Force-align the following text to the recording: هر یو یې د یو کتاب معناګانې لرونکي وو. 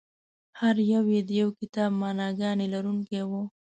هر 0.59 0.75
یو 0.93 1.03
یې 1.13 1.21
د 1.27 1.31
یو 1.41 1.49
کتاب 1.59 1.91
معناګانې 2.01 2.67
لرونکي 2.73 3.21
وو. 3.29 3.43